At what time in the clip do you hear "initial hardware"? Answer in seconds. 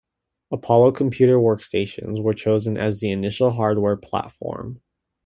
3.11-3.97